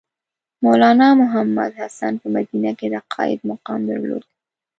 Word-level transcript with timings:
مولنا 0.63 1.07
محمودالحسن 1.21 2.13
په 2.21 2.27
مدینه 2.35 2.71
کې 2.79 2.87
د 2.93 2.95
قاید 3.13 3.39
مقام 3.51 3.79
درلود. 3.89 4.23